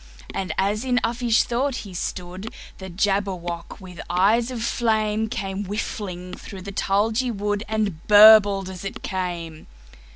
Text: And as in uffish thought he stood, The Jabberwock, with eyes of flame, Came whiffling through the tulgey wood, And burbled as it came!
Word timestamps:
And 0.33 0.51
as 0.57 0.83
in 0.83 0.99
uffish 1.03 1.43
thought 1.43 1.75
he 1.85 1.93
stood, 1.93 2.51
The 2.79 2.89
Jabberwock, 2.89 3.79
with 3.79 4.01
eyes 4.09 4.49
of 4.49 4.63
flame, 4.63 5.29
Came 5.29 5.63
whiffling 5.65 6.33
through 6.33 6.63
the 6.63 6.71
tulgey 6.71 7.29
wood, 7.29 7.63
And 7.67 8.07
burbled 8.07 8.67
as 8.67 8.83
it 8.83 9.03
came! 9.03 9.67